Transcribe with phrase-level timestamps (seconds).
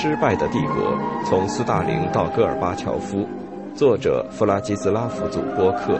[0.00, 3.28] 失败的帝国：从斯大林到戈尔巴乔夫，
[3.74, 5.98] 作者弗拉基斯拉夫·祖波克，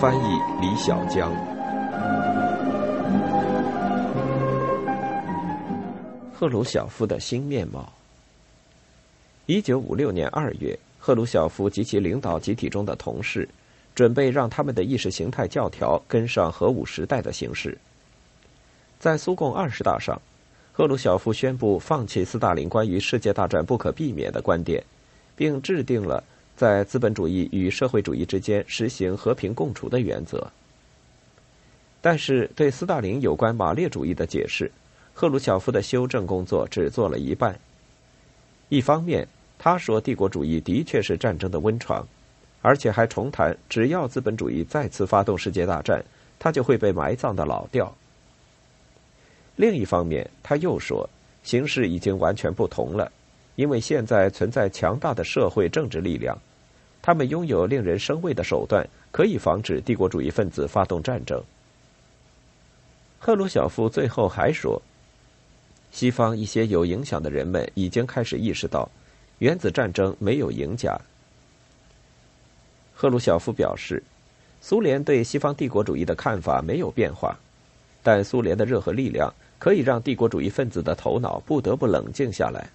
[0.00, 1.30] 翻译李小江。
[6.32, 7.92] 赫鲁晓夫的新面貌。
[9.44, 13.46] 一九五六年二月，赫鲁晓夫及其领导集体中的同事，
[13.94, 17.76] 准备让他们的意识形态教条跟上核武时代的形势。
[18.98, 20.18] 在苏共二十大上。
[20.76, 24.82] 赫鲁晓夫宣布放弃斯大林关于世界大战不可避免的观点，
[25.36, 26.24] 并制定了
[26.56, 30.50] 在资本主义与社会主义之间实行和平共处的原则。
[32.00, 34.68] 但是，对斯大林有关马列主义的解释，
[35.14, 37.56] 赫鲁晓夫的修正工作只做了一半。
[38.68, 42.04] 一方面，他说帝国主义的确是战争的温床，
[42.62, 46.04] 而且还重谈只要资本主义再次发动世界大战，
[46.36, 47.94] 它就会被埋葬的老调。
[49.56, 51.08] 另一方面，他又说，
[51.42, 53.10] 形势已经完全不同了，
[53.54, 56.36] 因为现在存在强大的社会政治力量，
[57.00, 61.40] 他们拥有令人生畏的手段，可以防止帝国主义分子发动战争。
[63.18, 64.82] 赫鲁晓夫最后还说，
[65.92, 68.90] 西方一些有影响的人们已经开始意识到，
[69.38, 70.98] 原子战争没有赢家。
[72.92, 74.02] 赫鲁晓夫表示，
[74.60, 77.38] 苏联对西方帝国主义的看法没有变化，
[78.02, 79.32] 但苏联的热核力量。
[79.64, 82.68] 可以让帝国主义分子的头脑不得不冷静下来。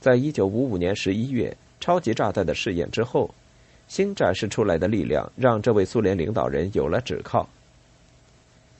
[0.00, 3.34] 在一九五五年十一月超级炸弹的试验之后，
[3.88, 7.48] 新展示出来的力量让这位苏联领导人有了指靠。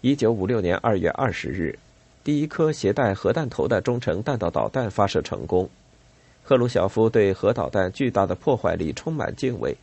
[0.03, 1.77] 一九五六年二月二十日，
[2.23, 5.69] 第一颗携带核弹头的中程弹道导弹发射成功。
[6.45, 9.77] 赫鲁晓夫对核导弹巨大的破坏力充满敬畏，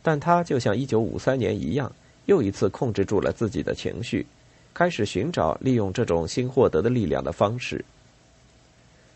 [0.00, 1.90] 但他就像一九五三年一样，
[2.26, 4.24] 又一次控制住了自己的情绪。
[4.74, 7.84] 开始寻找利用这种新获得的力量的方式。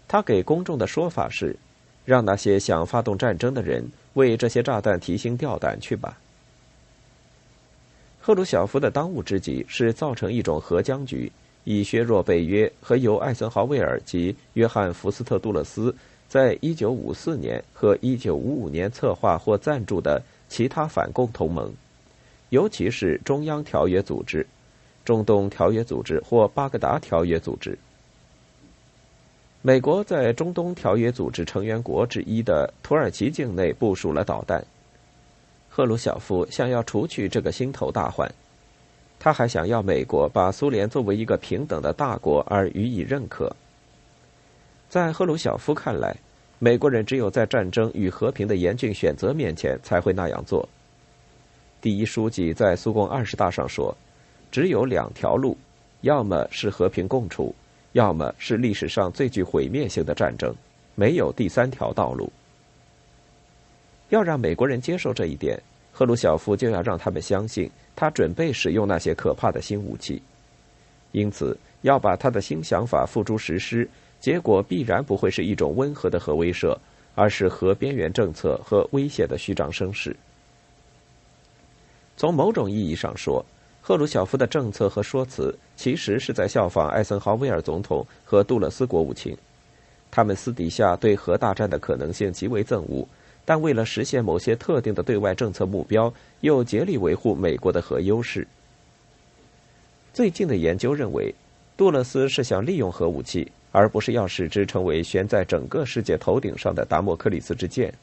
[0.09, 1.57] 他给公众的说法是：
[2.05, 6.19] 让那些想发动战争的人为这些炸弹提心吊胆去吧。
[8.21, 11.31] 赫鲁晓夫的当务之急是造成一种核僵局，
[11.65, 15.95] 以削弱北约和由艾森豪威尔及约翰·福斯特·杜勒斯
[16.29, 21.73] 在一九五四年和一九五五年策划或赞助的其他反共同盟，
[22.51, 24.47] 尤其是中央条约组织。
[25.07, 27.79] 中东条约组织或巴格达条约组织。
[29.63, 34.65] 美国在中东条约组织成员国之一的土耳其境内部署了导弹。
[35.71, 38.29] 赫鲁晓夫想要除去这个心头大患，
[39.21, 43.55] 他还想要美国把苏联作为一个平等的大国而予以认可。
[44.89, 46.17] 在赫鲁晓夫看来，
[46.59, 50.69] 美国人只有在战争与和平的严峻选择面前才会那样做。
[51.81, 53.97] 第一书记在苏共二十大上说。
[54.51, 55.57] 只有两条路，
[56.01, 57.55] 要么是和平共处，
[57.93, 60.55] 要么是历史上最具毁灭性的战争，
[60.95, 62.33] 没有第三条道路。
[64.09, 65.61] 要让美国人接受这一点，
[65.93, 70.23] 赫鲁晓夫就要让他们相信他准备使用那些可怕的新武器。
[71.13, 73.89] 因此，要把他的新想法付诸实施，
[74.21, 76.77] 结果必然不会是一种温和的核威慑，
[77.15, 80.17] 而是核边缘政策和威胁的虚张声势。
[82.17, 83.45] 从某种意义上说。
[83.87, 89.39] 赫鲁晓夫的政策和说辞其实是在效仿艾森豪威尔总统和杜勒斯国务卿，
[90.11, 93.07] 他们私底下对核大战的可能性极为憎恶，
[93.45, 98.45] 但为了实现某些特定的对外政策目标，又竭力维护美国的核优势。
[100.13, 101.33] 最近的研究认为，
[101.77, 107.95] 杜勒斯是想利用核武器，而不是要使之成为悬在整个世界头顶上的达摩克里斯之剑。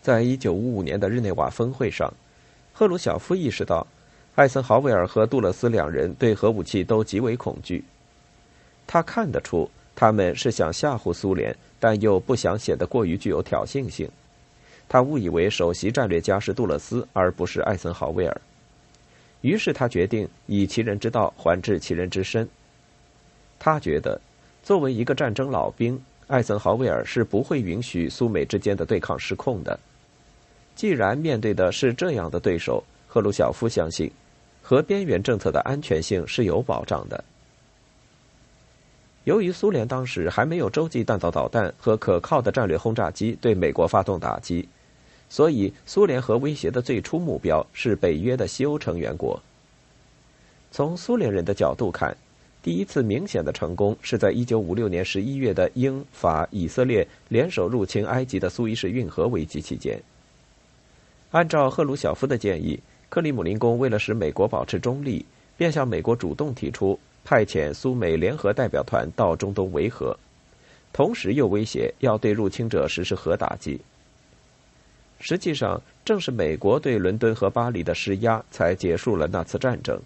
[0.00, 2.12] 在一九五五年的日内瓦峰会上。
[2.72, 3.86] 赫鲁晓夫意识到，
[4.34, 7.84] 艾森豪威尔和杜勒斯两人对核武器都极为恐惧。
[8.86, 14.08] 他看得出，他们是想吓唬苏联，但又不想显得过于具有挑衅性。
[14.88, 18.40] 他误以为首席战略家是杜勒斯，而不是艾森豪威尔。
[19.42, 22.48] 于是他决定以其人之道还治其人之身。
[23.58, 24.20] 他觉得，
[24.62, 29.78] 作为一个战争老兵，艾森豪威尔是不会允许苏美之间的对抗失控的。
[30.74, 34.10] 既然面对的是这样的对手，赫鲁晓夫相信，
[34.62, 37.22] 核边缘政策的安全性是有保障的。
[39.24, 44.68] 由于苏联当时还没有洲际弹道导弹和可靠的战略轰炸机对美国发动打击，
[45.28, 49.40] 所以苏联核威胁的最初目标是北约的西欧成员国。
[50.72, 52.16] 从苏联人的角度看，
[52.62, 60.02] 第一次明显的成功是在1956年11月的英法以色列联手入侵埃及的苏伊士运河危机期间。
[61.32, 65.24] 按照赫鲁晓夫的建议，克里姆林宫为了使美国保持中立，
[65.56, 70.14] 便向美国主动提出派遣苏美联合代表团到中东维和。
[70.92, 73.80] 同时又威胁要对入侵者实施核打击。
[75.20, 79.98] 实际上，正是美国对伦敦和巴黎的施压，才结束了那次战争。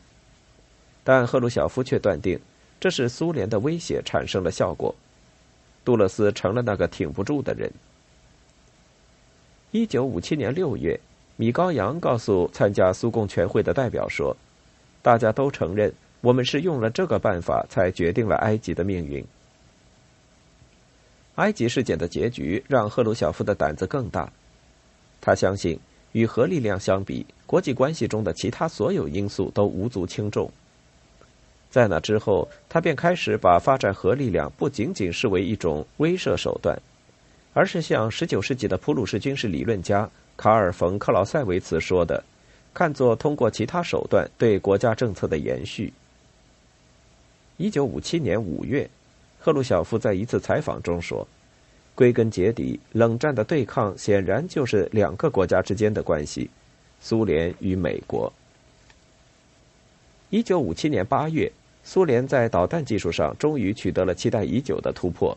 [1.03, 2.39] 但赫鲁晓夫却断定，
[2.79, 4.95] 这是苏联的威胁产生了效果，
[5.85, 7.73] 杜勒斯成了那个挺不住的人。
[9.73, 10.99] 一九五七年六月，
[11.37, 14.35] 米高扬告诉参加苏共全会的代表说
[15.03, 15.93] ：“大家都承认，
[16.23, 19.25] 我们是用了这个办法才决定了埃及的命运。”
[21.37, 24.33] 埃及事件的结局让赫鲁晓夫的胆子更大。
[25.21, 25.79] 他相信，
[26.13, 30.51] 与核力量相比，国际关系中的其他所有因素都无足轻重。
[31.71, 36.81] 在那之后，他便开始把发展核力量不仅仅视为一种威慑手段，
[37.53, 42.23] 而是像19世纪的普鲁士军事理论家卡尔·冯·克劳塞维茨说的，
[42.75, 45.93] 看作通过其他手段对国家政策的延续。
[47.59, 48.89] 1957年5月，
[49.39, 51.27] 赫鲁晓夫在一次采访中说。
[51.95, 56.51] 归根结底，冷战的对抗显然就是两个国家之间的关系：
[57.01, 58.31] 苏联与美国。
[60.29, 61.51] 一九五七年八月，
[61.83, 65.35] 苏联在导弹技术上终于取得了期待已久的突破。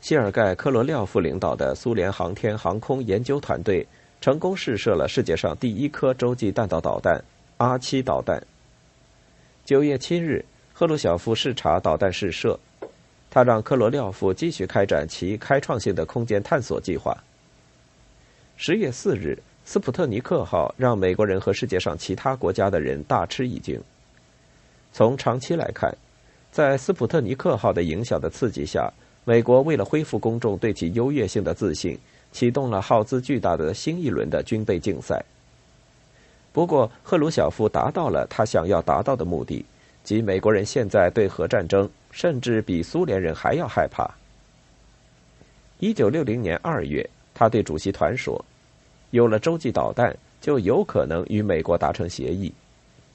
[0.00, 3.86] 谢尔盖·科罗廖夫领导的苏联航天航空研究团队
[4.20, 7.22] 成功试射了世界上第一颗洲际弹道导弹——
[7.58, 8.42] 阿七导弹。
[9.64, 12.58] 九月七日，赫鲁晓夫视察导弹试射。
[13.28, 17.14] 他让科罗廖夫继续开展其开创性的空间探索计划。
[18.56, 23.78] 十月四日，斯普特尼克号让美国人和世界上其他国家的人大吃一惊。
[24.92, 25.94] 从长期来看，
[26.50, 28.90] 在斯普特尼克号的影响的刺激下，
[29.24, 31.98] 美国为了恢复公众对其优越性的自信，
[32.36, 35.24] 启动了耗资巨大的新一轮的军备竞赛。
[36.52, 39.64] 不过，赫鲁晓夫达到了他想要达到的目的，
[40.04, 41.88] 即美国人现在对核战争。
[42.12, 44.10] 甚至比苏联人还要害怕。
[45.78, 48.42] 一九六零年二月，他对主席团说
[49.12, 52.50] ：“有了洲际导弹，就有可能与美国达成协议，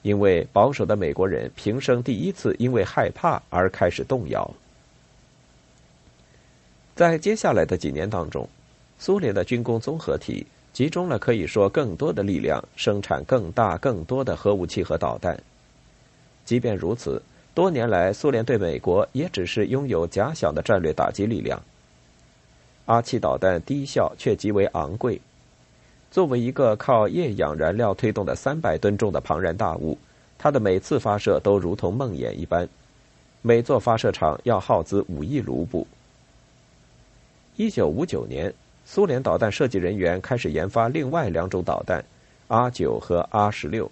[0.02, 4.48] 因为保守的美国人平生第一次因为害怕而开始动摇。”
[6.94, 8.48] 在接下来的几年当中，
[9.04, 15.36] 苏联的军工综合体集中了可以说更多的力量，生产更大、更多的核武器和导弹。
[16.44, 17.20] 即便如此。
[17.52, 21.60] 多年来，苏联对美国也只是拥有假想的战略打击力量。
[22.86, 25.20] 阿七导弹低效却极为昂贵，
[26.12, 29.98] 作为一个靠液氧燃料推动的三百吨重的庞然大物，
[30.38, 32.68] 它的每次发射都如同梦魇一般。
[33.40, 35.88] 每座发射场要耗资五亿卢布。
[37.56, 38.54] 一九五九年，
[38.84, 42.04] 苏联导弹设计人员开始研发另外两种导弹，
[42.48, 43.90] 阿九和阿十六，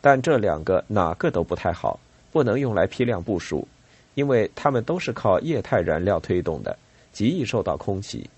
[0.00, 1.98] 但这两个哪个都不太好。
[2.32, 3.66] 不能用来批量部署，
[4.12, 6.76] 因为它们都是靠液态燃料推动的，
[7.10, 8.28] 极易受到空袭。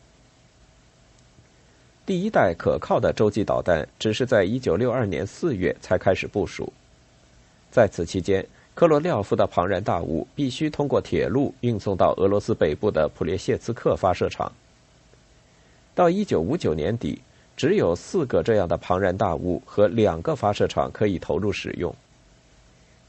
[2.07, 6.73] 第一代可靠的洲际导弹只是在一九六二年四月才开始部署，
[7.73, 14.53] 在此期间，科罗廖夫的庞然大物必须通过铁路运送到俄罗斯北部的普列谢茨克发射场。
[15.99, 17.21] 到一九五九年底，
[17.57, 21.93] 只有四个这样的庞然大物和两个发射场可以投入使用。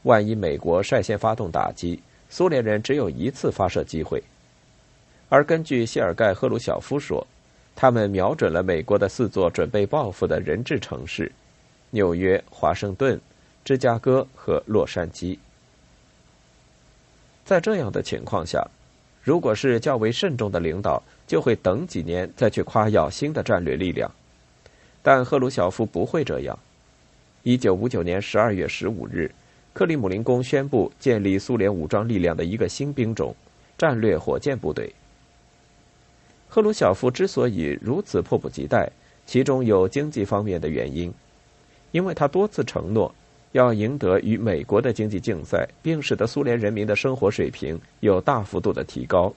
[0.02, 4.20] 万一美国率先发动打击，苏联人只有一次发射机会。
[5.28, 7.24] 而根据谢尔盖·赫鲁晓夫说，
[7.76, 11.30] 他们瞄准了美国的四座准备报复的人质城市：
[11.90, 13.20] 纽约、华盛顿、
[13.64, 15.38] 芝加哥和洛杉矶。
[17.44, 18.66] 在这样的情况下，
[19.22, 24.10] 如果是较为慎重的领导，就会等几年再去夸耀新的战略力量。
[25.02, 26.58] 但赫鲁晓夫不会这样。
[27.42, 29.30] 一九五九年十二月十五日。
[29.72, 33.34] 克里姆林宫宣布建立苏联武装力量的一个新兵种——
[33.78, 34.92] 战略火箭部队。
[36.48, 38.90] 赫鲁晓夫之所以如此迫不及待，
[39.26, 41.14] 其中有经济方面的原因，
[41.92, 43.14] 因为他多次承诺
[43.52, 49.32] 要赢得与美国的经济竞赛，并使得苏联人民的生活水平有大幅度的提高。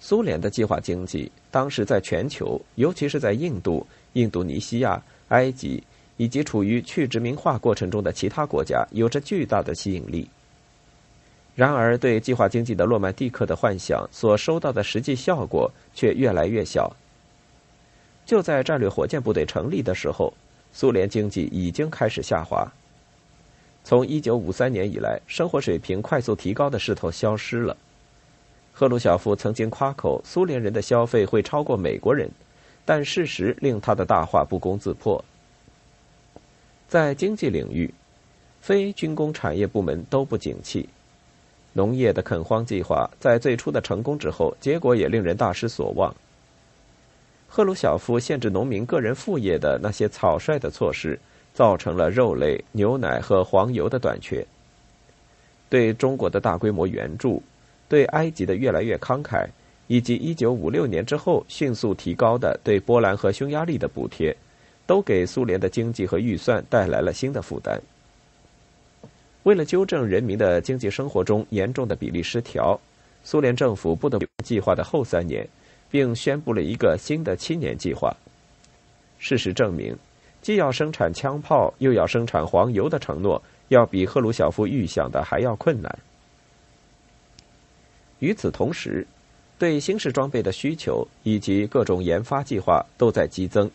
[0.00, 5.82] 苏联的计划经济当时在全球，尤其是在印度、印度尼西亚、埃及。
[6.20, 10.28] 以及处于去殖民化过程中的其他国家有着巨大的吸引力。
[11.54, 16.92] 然而，对计划经济的诺曼蒂克的幻想所收到的实际效果却越来越小。
[18.26, 20.34] 就在战略火箭部队成立的时候，
[20.72, 22.70] 苏联经济已经开始下滑。
[23.84, 27.76] 从1953年以来，生活水平快速提高的势头消失了。
[28.72, 32.30] 赫鲁晓夫曾经夸口苏联人的消费会超过美国人，
[32.84, 35.24] 但事实令他的大话不攻自破。
[36.86, 37.92] 在经济领域，
[38.60, 40.88] 非军工产业部门都不景气。
[41.72, 46.14] 农业的垦荒计划在最初的成功之后，结果也令人大失所望。
[47.48, 51.18] 赫鲁晓夫限制农民个人副业的那些草率的措施，
[51.54, 54.46] 造成了肉类、牛奶和黄油的短缺。
[55.68, 57.42] 对中国的大规模援助，
[57.88, 59.46] 对埃及的越来越慷慨，
[59.86, 64.36] 以及1956年之后迅速提高的对波兰和匈牙利的补贴，
[64.86, 67.80] 都给苏联的经济和预算带来了新的负担。
[69.44, 72.78] 为了纠正人民的经济生活中严重的比例失调，
[73.24, 75.46] 苏联政府不得不计划的后三年，
[75.90, 78.14] 并宣布了一个新的七年计划。
[79.18, 79.96] 事实证明，
[80.42, 83.42] 既要生产枪炮，又要生产黄油的承诺。
[83.68, 85.98] 要比赫鲁晓夫预想的还要困难。
[88.18, 89.06] 与此同时，
[89.58, 93.70] 对新式装备的需求以及各种研发计划都在激增，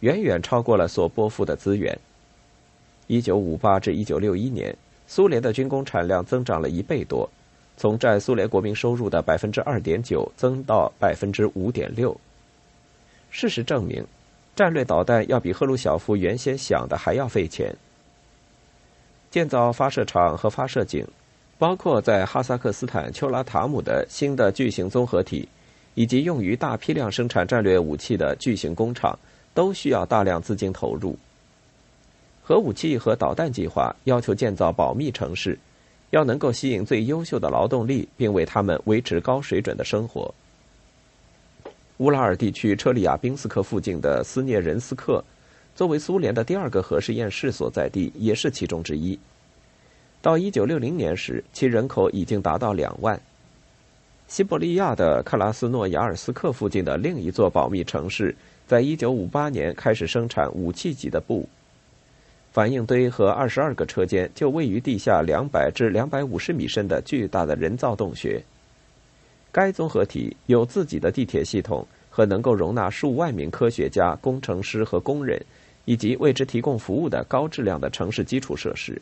[0.00, 1.98] 远远超过了所拨付的资源。
[3.06, 4.76] 一九五八至一九六一年，
[5.06, 7.26] 苏联的军工产量增长了一倍多，
[7.80, 12.14] 从占苏联国民收入的百分之二点九增到百分之五点六。
[13.30, 14.04] 事实证明，
[14.54, 17.74] 战略导弹要比赫鲁晓夫原先想的还要费钱。
[19.30, 21.06] 建造发射场和发射井，
[21.56, 25.48] 包括在哈萨克斯坦丘拉塔姆的新的巨型综合体，
[25.94, 29.18] 以及用于大批量生产战略武器的巨型工厂，
[29.54, 31.16] 都需要大量资金投入。
[32.42, 35.58] 核武器和导弹计划要求建造保密城市，
[36.10, 40.32] 要能够吸引最优秀的劳动力，并为他们维持高水准的生活。
[41.98, 45.24] 乌拉尔地区车里亚宾斯克附近的斯涅人斯克。
[45.72, 49.18] 作为苏联的第二个核试验室所在地，也是其中之一。
[50.20, 53.18] 到一九六零年时，其人口已经达到两万。
[54.28, 58.34] 西伯利亚的克拉斯诺亚尔斯克附近的另一座保密城市，
[58.66, 61.48] 在一九五八年开始生产武器级的布。
[62.52, 68.42] 反应堆和二十二个车间就位于地下两百至两百五十米深的巨大的人造洞穴。
[69.52, 75.40] 该综合体有自己的地铁系统和能够容纳数万名科学家、工程师和工人。
[75.86, 79.00] 以及为之提供服务的高质量的城市基础设施。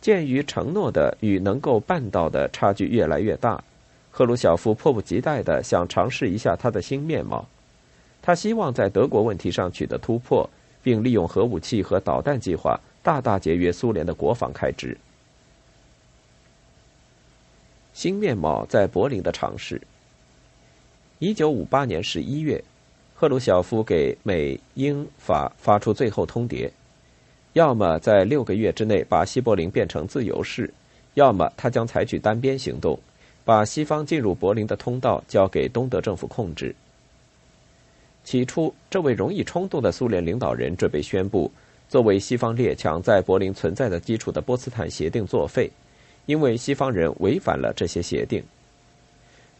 [0.00, 3.62] 鉴于承诺的与能够办到的差距越来越大，
[4.10, 7.46] 赫鲁晓夫迫不及待的想尝试一下他的新面貌。
[8.22, 10.48] 他希望在德国问题上取得突破，
[10.82, 14.96] 并利用核武器和导弹计划大大节约苏联的国防开支。
[17.92, 19.80] 新面貌在柏林的尝试。
[21.18, 22.62] 一九五八年十一月。
[23.14, 26.68] 赫鲁晓夫给美、英、法发出最后通牒：
[27.52, 30.74] 要么在六个月之内把西柏林变成自由市，
[31.14, 32.98] 要么他将采取单边行动，
[33.44, 36.74] 把西方进入柏林的通道交给东德政府控制。
[38.24, 41.50] 起初，这位容易冲动的苏联领导人准备宣布，
[41.88, 45.70] 作为西方列强在柏林存在的基础的波茨坦协定作废，
[46.26, 48.42] 因为西方人违反了这些协定。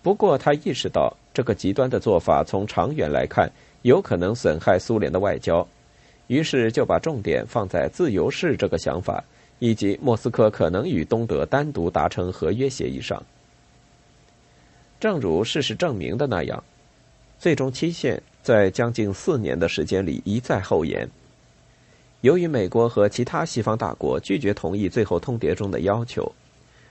[0.03, 3.51] 不过，他意识到这个极端的做法从长远来看
[3.83, 5.67] 有可能损害苏联的外交，
[6.29, 9.23] 于是就把重点放在自由式这个想法
[9.59, 13.23] 以及莫斯科可能与东德单独达成合约协议上。
[14.99, 16.63] 正如事实证明的那样，
[17.39, 21.09] 最终期限在将近四年的时间里一再后延。
[22.23, 26.31] 由于美国和其他西方大国拒绝同意最后通牒中的要求。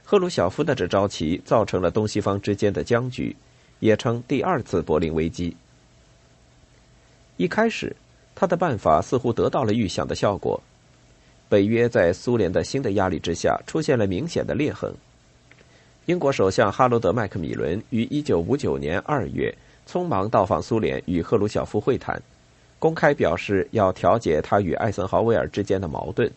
[0.04, 3.34] 赫鲁晓夫的这招棋造成了东西方之间的僵局，
[3.80, 5.56] 也称第二次柏林危机。
[7.38, 7.96] 一开始，
[8.36, 10.62] 他的办法似乎得到了预想的效果。
[11.48, 14.94] 北约在苏联的新的压力之下出现了明显的裂痕。
[16.08, 19.56] 英国首相哈罗德·麦克米伦于1959年2月
[19.88, 22.22] 匆忙到访苏联，与赫鲁晓夫会谈，
[22.80, 26.32] 公开表示要调解他与艾森豪威尔之间的矛盾。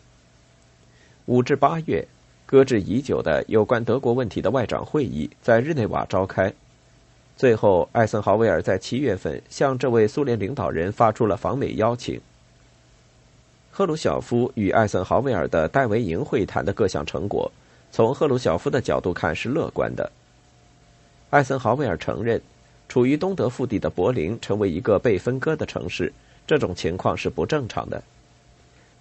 [1.26, 2.06] 5至8月。
[2.46, 6.52] 搁置已久的有关德国问题的外长会议在日内瓦召开，
[7.38, 12.20] 最后，艾森豪威尔在七月份向这位苏联领导人发出了访美邀请。
[13.72, 17.50] 赫鲁晓夫与艾森豪威尔的戴维营会谈的各项成果，
[17.90, 20.12] 从赫鲁晓夫的角度看是乐观的。
[21.30, 22.40] 艾森豪威尔承认，
[22.88, 26.12] 处于东德腹地的柏林成为一个被分割的城市，
[26.47, 28.03] 这种情况是不正常的。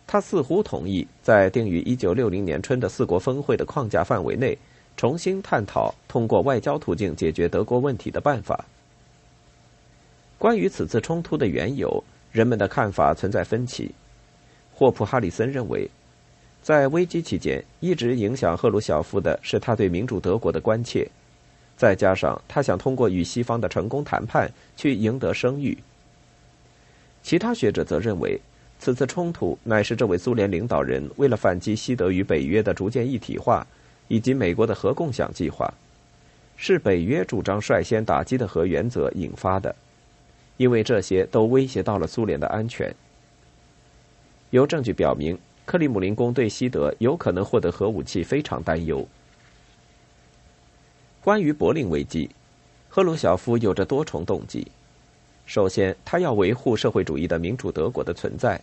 [0.06, 4.58] 他似乎同意在定于1960年春的四国峰会的框架范围内，
[4.98, 8.66] 重新探讨通过外交途径解决德国问题的办法。
[10.38, 13.92] 关于此次冲突的缘由，人们的看法存在分歧。
[14.74, 15.90] 霍普·哈里森认为，
[16.62, 21.10] 在危机期间一直影响赫鲁晓夫的是他对民主德国的关切，
[21.77, 25.77] 再加上他想通过与西方的成功谈判去赢得声誉。
[27.22, 28.39] 其他学者则认为。
[28.80, 33.65] 此次冲突乃是这位苏联领导人为了反击西德与北约的逐渐一体化，
[34.10, 35.74] 以及美国的核共享计划，
[36.58, 39.74] 是北约主张率先打击的核原则引发的，
[40.58, 42.94] 因为这些都威胁到了苏联的安全。
[44.50, 49.08] 有证据表明，克里姆林宫对西德有可能获得核武器非常担忧。
[51.24, 52.30] 关于柏林危机，
[52.89, 54.68] 赫鲁晓夫有着多重动机。
[55.46, 58.60] 首先，他要维护社会主义的民主德国的存在，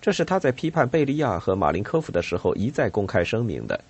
[0.00, 3.80] 这是他在批判贝利亚和马林科夫的时候一再公开声明的。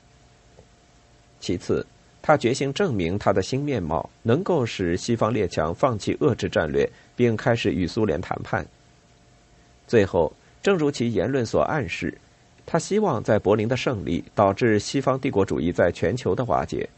[1.38, 1.86] 其次，
[2.22, 8.66] 他决心证明他的新面貌能够使西方列强放弃遏制战略，并开始与苏联谈判。
[9.86, 10.32] 最后。
[10.62, 12.16] 正如其言论所暗示，
[12.64, 16.88] 他希望在柏林的胜利导致西方帝国主义在全球的瓦解，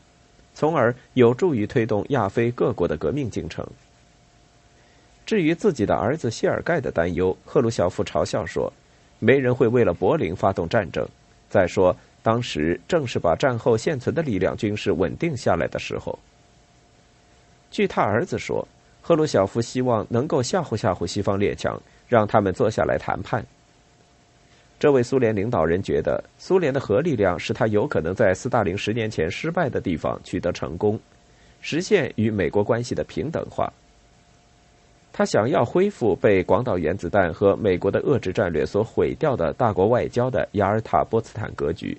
[0.54, 3.66] 从而有助于推动亚非各国的革命进程。
[5.26, 8.72] 至于自己的儿子谢尔盖的担忧，赫鲁晓夫嘲笑说
[9.18, 11.06] ：“没人会为了柏林发动战争。
[11.48, 16.18] 再说，当时正是把战后现存的力量军事稳定下来的时候。”
[17.70, 18.66] 据他儿子说，
[19.00, 23.44] 赫鲁晓夫希望能够吓唬吓唬西方列强，让他们坐下来谈判。
[24.78, 31.00] 这位苏联领导人觉得，苏联的核力量是他有可能在斯大林十年前失败的地方取得成功，
[31.62, 33.72] 实现与美国关系的平等化。
[35.10, 41.96] 他想要恢复被广岛原子弹和美国的遏制战略所毁掉的大国外交的雅尔塔波茨坦格局。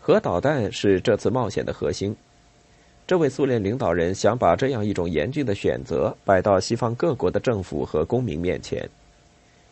[0.00, 2.16] 核导弹是这次冒险的核心。
[3.06, 8.88] 这位苏联领导人想把这样一种严峻的选择摆到西方各国的政府和公民面前。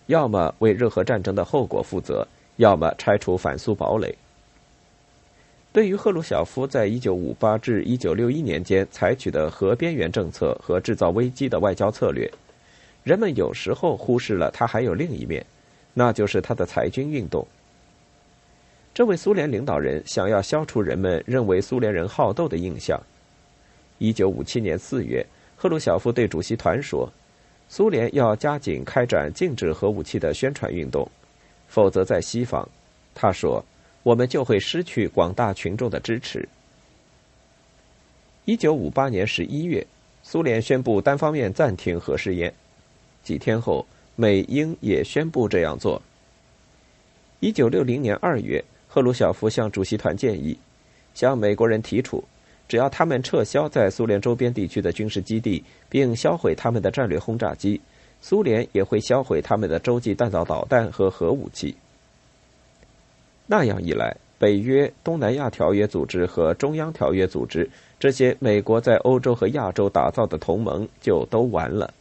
[0.06, 4.14] 要么为热核战争的后果负责，要么拆除反苏堡垒。
[5.73, 12.30] 对于赫鲁晓夫在1958至1961年间采取的核边缘政策和制造危机的外交策略，
[13.02, 15.44] 人们有时候忽视了他还有另一面，
[15.92, 17.44] 那就是他的裁军运动。
[18.92, 23.00] 这位苏联领导人想要消除人们认为苏联人好斗的印象。
[23.98, 25.26] 1957年4月，
[25.57, 27.11] 赫鲁晓夫对主席团说。
[27.68, 31.11] 苏联要加紧开展禁止核武器的宣传运动，
[31.68, 32.68] 否则在西方，
[33.14, 33.64] 他说，
[34.03, 36.48] 我们就会失去广大群众的支持。
[38.44, 39.85] 一九五八年十一月，
[40.22, 42.53] 苏联宣布单方面暂停核试验，
[43.22, 46.00] 几天后，美英也宣布这样做。
[47.40, 50.57] 一九六零年二月，赫鲁晓夫向主席团建议，
[51.14, 52.22] 向美国人提出。
[52.66, 57.81] 只要他们撤销在苏联周边地区的军事基地，并销毁他们的战略轰炸机，
[58.20, 61.74] 苏联也会销毁他们的洲际弹道导弹和核武器。
[63.46, 67.68] 那样一来，北约、东南亚条约组织和中央条约组织
[68.00, 71.92] 这些美国在欧洲和亚洲打造的同盟就都完了。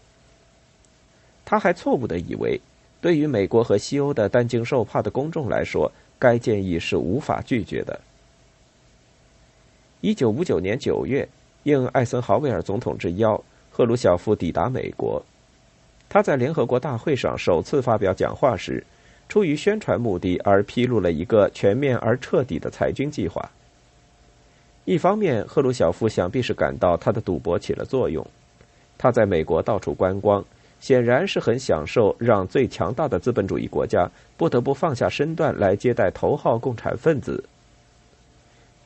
[1.44, 2.60] 他还错误的以为，
[3.02, 8.00] 对于美国和西欧的担惊受怕的公众来说，该建议是无法拒绝的。
[10.04, 11.26] 一九五九年九月，
[11.64, 15.24] 应艾森豪威尔总统之邀，赫鲁晓夫抵达美国。
[16.10, 18.86] 他在联合国大会上首次发表讲话时，
[19.30, 23.50] 出于宣传目的而披露了一个全面而彻底的裁军计划。
[24.84, 28.28] 一方面，赫鲁晓夫想必是感到他的赌博起了作用。
[28.98, 30.44] 他在美国到处观光，
[30.82, 37.42] 显然是很享受让最强大的资本主义国家不得不放下身段来接待头号共产分子。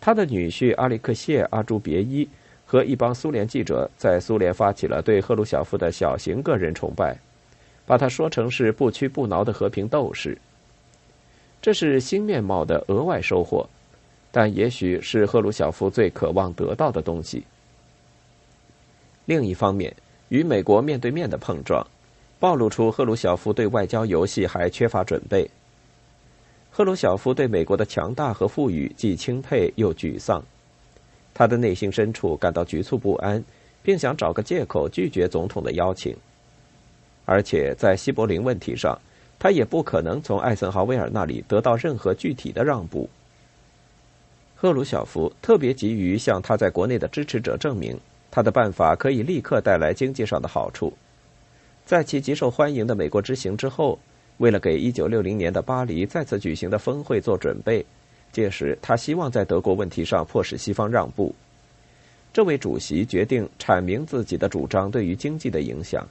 [0.08, 2.26] 他的女婿阿里克谢·阿朱别伊
[2.66, 7.14] 和一帮苏联记者在苏联发起了对赫鲁晓夫的小型个人崇拜，
[7.86, 10.38] 把他说成是不屈不挠的和平斗士。
[11.62, 13.68] 这是新面貌的额外收获，
[14.32, 17.44] 但也许是赫鲁晓夫最渴望得到的东西。
[19.26, 19.94] 另一方面，
[20.30, 21.86] 与美国面对面的碰撞，
[22.40, 25.52] 暴露出赫鲁晓夫对外交游戏还缺乏准备。
[26.78, 30.44] 赫鲁晓夫对美国的强大和富裕既钦佩又沮丧，
[31.34, 33.44] 他的内心深处感到局促不安，
[33.82, 36.16] 并想找个借口拒绝总统的邀请。
[37.26, 38.96] 而且在西柏林问题上，
[39.40, 43.10] 他也不可能从艾森豪威尔那里得到任何具体的让步。
[44.56, 50.94] 赫鲁晓夫特别急于向他在国内的支持者证明，他的办法可以立刻带来经济上的好处。
[51.88, 53.98] 在其极受欢迎的美国之行之后。
[54.38, 57.86] 为了给1960年的巴黎再次举行的峰会做准备，
[58.32, 61.34] 届时他希望在德国问题上迫使西方让步。
[62.32, 66.08] 这位主席决定阐明自己的主张对于经济的影响。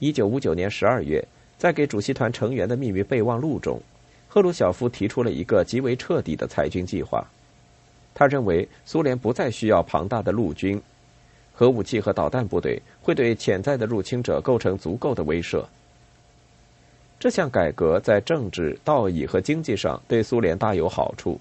[0.00, 3.80] 1959年12月，在给主席团成员的秘密备忘录中，
[4.26, 7.24] 赫鲁晓夫提出了一个极为彻底的裁军计划。
[8.12, 10.80] 他认为苏联不再需要庞大的陆军，
[11.52, 15.64] 核武器和导弹部队会对潜在的入侵者构成足够的威慑。
[17.20, 21.38] 这项改革在政治、道义和经济上对苏联大有好处。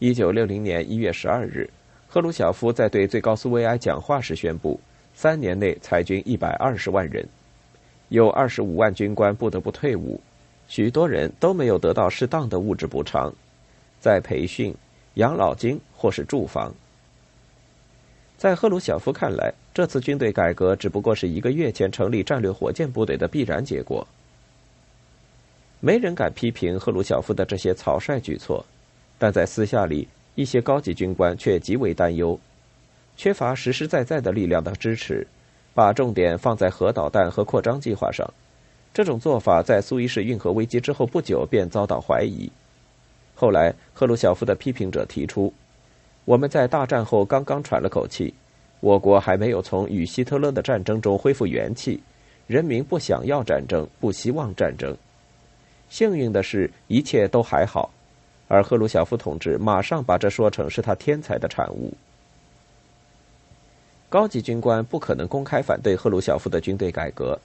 [0.00, 1.70] 一九六零年一月十二日，
[2.06, 4.78] 赫鲁晓夫在对最高苏维埃讲话时宣布，
[5.14, 7.26] 三年内裁军一百二十万人，
[8.10, 10.20] 有二十五万军官不得不退伍，
[10.68, 13.32] 许多人都没有得到适当的物质补偿，
[13.98, 14.74] 在培训、
[15.14, 16.74] 养老金或是住房。
[18.36, 24.06] 在赫鲁晓夫看来，这次军队改革只不过是一个月前成立战略火箭部队的必然结果。
[25.86, 28.66] 没人敢批评赫鲁晓夫的这些草率举措，
[29.18, 32.36] 但在私下里，一些高级军官却极为担忧，
[33.16, 35.24] 缺乏实实在在的力量的支持，
[35.74, 38.28] 把重点放在核导弹和扩张计划上。
[38.92, 42.50] 这种做法在苏伊士运河危机之后不久便遭到怀疑。
[43.36, 45.54] 后来，赫鲁晓夫的批评者提出
[46.26, 48.34] ：“我们在大战后刚刚喘了口气，
[48.80, 52.02] 我国还没有从与希特勒的战争中恢复元气，
[52.48, 54.92] 人民不想要战争，不希望战争。”
[55.88, 57.90] 幸运的是，一切都还好，
[58.48, 61.92] 而赫鲁晓夫同志马上把这说成是他天才的产物。
[64.08, 67.38] 高级军官不可能公开反对赫鲁晓夫的军队改革，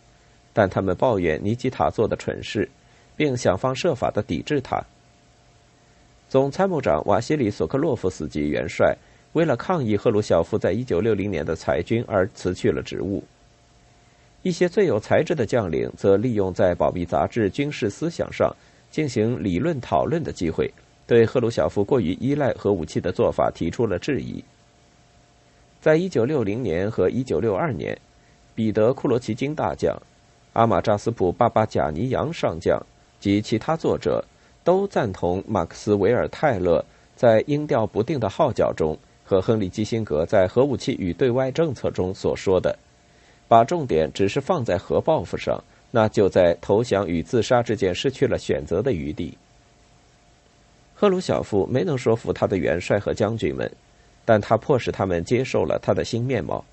[0.53, 2.69] 但他们抱怨尼基塔做的蠢事，
[3.15, 4.81] 并想方设法的抵制他。
[6.29, 8.95] 总参谋长瓦西里索克洛夫斯基元帅
[9.33, 13.23] 为了抗议赫鲁晓夫在一九六零年的裁军而辞去了职务。
[14.43, 18.51] 一些最有才智的将领则利用在保密杂志《军事思想》上
[18.89, 20.71] 进行理论讨论的机会，
[21.05, 24.43] 对赫鲁晓夫过于依赖核武器的做法提出了质疑。
[25.79, 27.97] 在一九六零年和一九六二年，
[28.55, 29.95] 彼得·库罗奇金大将、
[30.53, 32.81] 阿马扎斯普·巴巴贾尼扬上将
[33.19, 34.23] 及其他作者
[34.63, 36.83] 都赞同马克思·维尔泰勒
[37.15, 42.77] 在音调不定的号角中和亨利·基辛格在核武器与对外政策中所说的。
[43.51, 45.61] 把重点只是放在核报复上，
[45.91, 49.37] 那就在投降与自杀之间失去了选择的余地。
[50.95, 53.69] 赫鲁晓夫没能说服他的元帅和将军们，
[54.23, 56.63] 但他迫使他们接受了他的新面貌。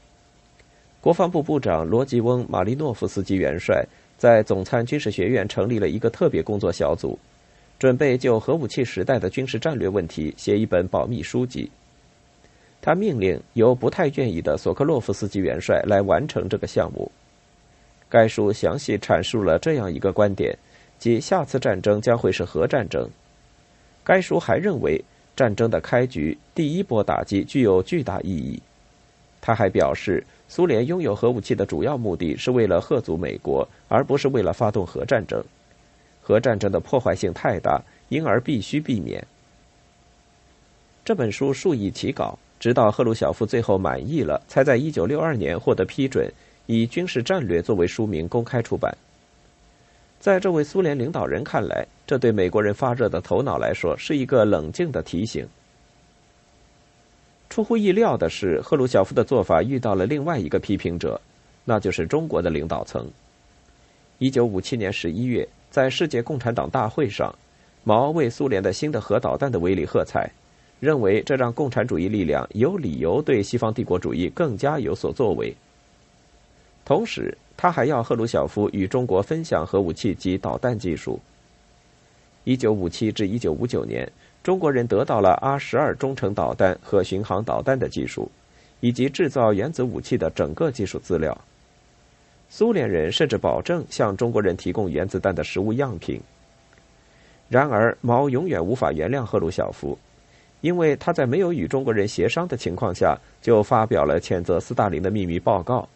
[1.01, 3.85] 国防部部长罗吉翁·马利诺夫斯基元帅
[4.17, 7.19] 在总参军事学院成立了一个特别工作小组，
[7.81, 11.69] 准备就核武器时代的军事战略问题写一本保密书籍。
[12.81, 17.11] 他命令由不太愿意的索克洛夫斯基元帅来完成这个项目。
[18.09, 20.57] 该书详细阐述了这样一个观点，
[20.99, 23.09] 即下次战争将会是核战争。
[24.03, 25.05] 该书还认为，
[25.37, 28.63] 战争的开局第一波打击具有巨大意义。
[29.41, 35.45] 他还表示，苏联拥有核武器的主要目的是为了吓阻美国，而不是为了发动核战争。
[36.23, 39.27] 核战争的破坏性太大，因而必须避免。
[41.05, 42.39] 这本书数易起稿。
[42.59, 46.29] 直到赫鲁晓夫最后满意了，才在一九六二年获得批准，
[46.67, 48.97] 以“军事战略”作为书名公开出版。
[50.19, 55.47] 在这位苏联领导人看来，这对美国人发热的头脑来说是一个冷静的提醒。
[57.49, 61.21] 出乎意料的是，赫鲁晓夫的做法遇到了另外一个批评者，
[61.65, 63.09] 那就是中国的领导层。
[64.19, 67.33] 一九五七年十一月，在世界共产党大会上，
[67.85, 70.29] 毛为苏联的新的核导弹的威力喝彩。
[70.81, 75.55] 认为这让共产主义力量有理由对西方帝国主义更加有所作为。
[76.85, 81.21] 同时，他还要赫鲁晓夫与中国分享核武器及导弹技术。
[82.45, 84.11] 一九五七至一九五九年，
[84.43, 88.31] 中国人得到了阿十二中程导弹和巡航导弹的技术，
[88.81, 91.37] 以及制造原子武器的整个技术资料。
[92.49, 96.19] 苏联人甚至保证向中国人提供原子弹的实物样品。
[97.51, 99.99] 然而，毛永远无法原谅赫鲁晓夫。
[100.61, 105.89] 因为他在没有与中国人协商的情况下，就发表了谴责斯大林的秘密报告。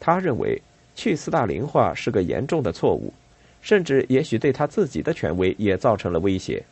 [0.00, 0.60] 他认为
[0.94, 3.12] 去斯大林化是个严重的错误，
[3.60, 6.62] 甚至也许对他自己的权威也造成了威胁。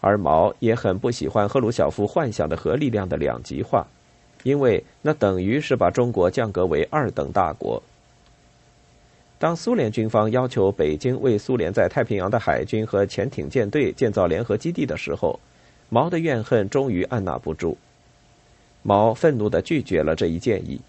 [0.00, 3.84] 而毛也很不喜欢赫鲁晓夫幻想的核力量的两极化，
[4.44, 7.82] 因为那等于是把中国降格为二等大国。
[9.40, 15.38] 当苏联军方要求北京为苏联在太平洋的海军和潜艇舰队建造联合基地的时候，
[15.88, 17.76] 毛的怨恨终于按捺不住，
[18.82, 20.80] 毛愤怒地拒绝了这一建议。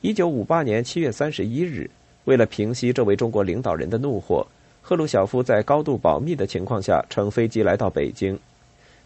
[0.00, 1.90] 一九五八年七月三十一日，
[2.24, 4.46] 为了平息这位中国领导人的怒火，
[4.82, 8.38] 赫鲁晓夫在高度保密的情况下乘飞机来到北京，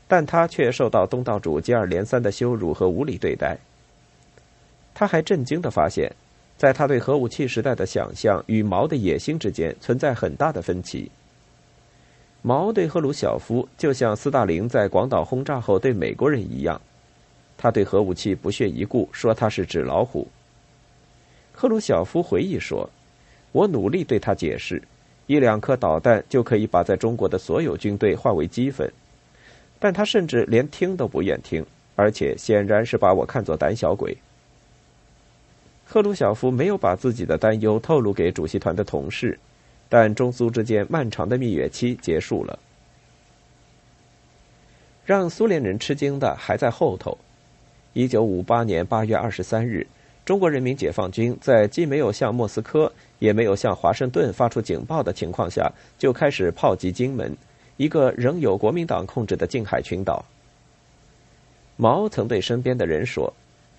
[0.08, 3.56] 但他却受到东道主接二连三的羞辱和无理对待。
[4.92, 6.12] 他还震惊地发现，
[6.58, 11.10] 在他对核武器时代的想象与毛的野心之间存在很大的分歧。
[12.44, 16.80] 毛对赫鲁晓夫就像斯大林在广岛轰炸后对美国人一样，
[17.56, 20.26] 他对核武器不屑一顾，说他是纸老虎。
[21.52, 22.90] 赫鲁晓夫回忆说，
[23.52, 24.82] 我努力对他解释，
[25.28, 28.92] 一两颗导弹就可以把在中国的所有军队化为齑粉，
[29.78, 34.16] 但他甚至连听都不愿听，而且显然是把我看作胆小鬼。
[35.84, 39.38] 赫鲁晓夫没有把自己的担忧透露给主席团的同事，
[39.92, 42.58] 但中苏之间漫长的蜜月期结束了。
[45.04, 47.18] 让苏联人吃惊的还在后头。
[47.92, 49.86] 一九五八年八月二十三日，
[50.24, 57.36] 中国人民解放军在既没有向莫斯科，也没有向华盛顿发出警报的情况下，就开始炮击金门，
[57.76, 60.24] 一个仍有国民党控制的近海群岛。
[61.76, 63.30] 毛曾对身边的人说。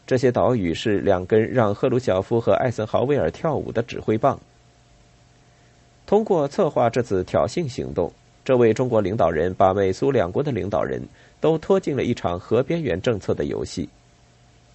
[0.06, 4.40] 这些岛屿是两根让赫鲁晓夫和艾森豪威尔跳舞的指挥棒。
[6.06, 8.12] 通过策划这次挑衅行动，
[8.44, 11.02] 这位中国领导人把美苏两国的领导人
[11.40, 13.88] 都拖进了一场核边缘政策的游戏。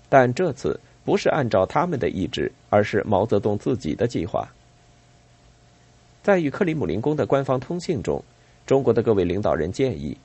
[0.08, 4.48] 但这次不是按照他们的意志，而是毛泽东自己的计划。
[6.22, 8.22] 在与克里姆林宫的官方通信中，
[8.66, 10.16] 中国的各位领导人建议，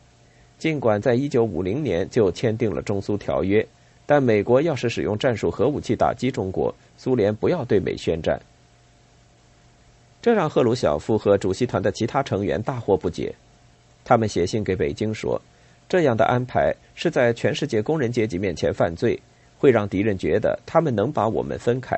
[0.58, 3.66] 尽管在一九五零年就签订了中苏条约。
[4.06, 8.42] 但美国要是使用战术核武器打击中国，苏联不要对美宣战。
[10.24, 13.36] 这让赫鲁晓夫和主席团的其他成员大惑不解。
[14.06, 15.40] 他们写信给北京说，
[15.90, 19.20] 这样的安排是在全世界工人阶级面前犯罪，
[19.60, 21.94] 会让敌人觉得他们能把我们分开。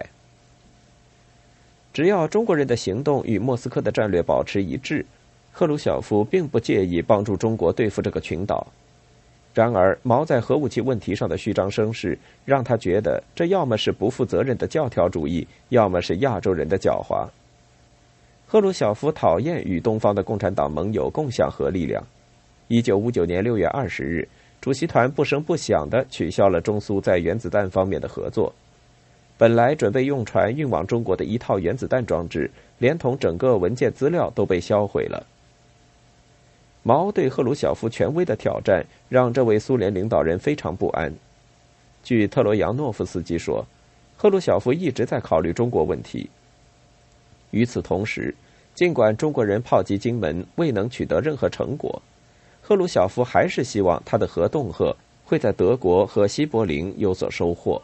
[1.94, 5.06] 只要中国人的行动与莫斯科的战略保持一致，
[5.52, 8.66] 赫鲁晓夫并不介意帮助中国对付这个群岛。
[9.54, 17.30] 然而，毛在核武器问题上的虚张声势，让他觉得这要么是不负责任的教条主义，要么是亚洲人的狡猾。
[18.48, 22.04] 赫鲁晓夫讨厌与东方的共产党盟友共享核力量。
[22.68, 24.28] 一九五九年六月二十日，
[24.62, 28.54] 主席团不声不响地取消了中苏在原子弹方面的合作。
[29.38, 35.26] 本来准备用船运往中国的一套原子弹装置，连同整个文件资料都被销毁了。
[36.84, 41.12] 毛对赫鲁晓夫权威的挑战，让这位苏联领导人非常不安。
[42.04, 43.66] 据特罗扬诺夫斯基说，
[44.16, 46.30] 赫鲁晓夫一直在考虑中国问题。
[47.56, 48.36] 与此同时，
[48.74, 52.02] 尽管中国人炮击金门未能取得任何成果，
[52.62, 57.82] 赫鲁晓夫还是希望他的核恫吓会在德国和西柏林有所收获。